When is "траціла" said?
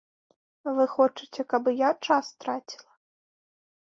2.45-2.93